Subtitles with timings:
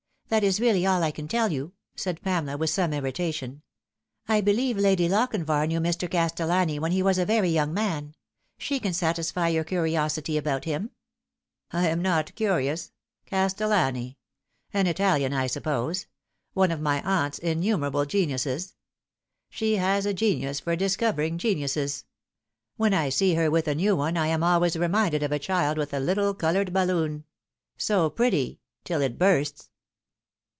[0.31, 3.63] That is really all I can tell you," said Pamela, with some irritation."
[4.29, 6.09] I believe Lady Lochinvar knew Mr.
[6.09, 8.15] Castellani when he was a very young man.
[8.57, 10.91] She can satisfy your curiqsity about him.""
[11.71, 12.93] I am not curious.
[13.25, 14.17] Castellani?
[14.73, 16.05] An Italian, I suppose;
[16.53, 18.75] one of my aunt's innumerable geniuses.
[19.49, 22.05] She has a genius for discovering geniuses.
[22.77, 25.77] When I see her with a new one, I am always reminded of a child
[25.77, 27.25] with a little coloured balloon.
[27.77, 29.67] So pretty till it bursts